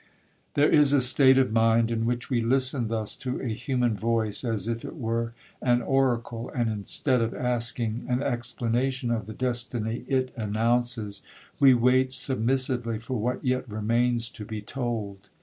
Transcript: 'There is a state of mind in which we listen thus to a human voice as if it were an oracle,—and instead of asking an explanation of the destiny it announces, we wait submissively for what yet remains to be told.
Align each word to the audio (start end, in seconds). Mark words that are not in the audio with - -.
'There 0.55 0.71
is 0.71 0.93
a 0.93 0.99
state 0.99 1.37
of 1.37 1.51
mind 1.51 1.91
in 1.91 2.07
which 2.07 2.27
we 2.27 2.41
listen 2.41 2.87
thus 2.87 3.15
to 3.15 3.39
a 3.39 3.49
human 3.53 3.95
voice 3.95 4.43
as 4.43 4.67
if 4.67 4.83
it 4.83 4.95
were 4.97 5.33
an 5.61 5.79
oracle,—and 5.83 6.71
instead 6.71 7.21
of 7.21 7.35
asking 7.35 8.07
an 8.09 8.19
explanation 8.19 9.11
of 9.11 9.27
the 9.27 9.33
destiny 9.35 10.03
it 10.07 10.33
announces, 10.35 11.21
we 11.59 11.75
wait 11.75 12.15
submissively 12.15 12.97
for 12.97 13.19
what 13.19 13.45
yet 13.45 13.71
remains 13.71 14.27
to 14.27 14.43
be 14.43 14.59
told. 14.59 15.29